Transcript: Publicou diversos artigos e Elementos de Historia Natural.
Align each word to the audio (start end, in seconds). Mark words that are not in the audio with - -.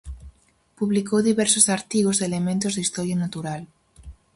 Publicou 0.79 1.19
diversos 1.29 1.65
artigos 1.77 2.17
e 2.19 2.25
Elementos 2.29 2.73
de 2.73 2.83
Historia 2.85 3.17
Natural. 3.23 3.61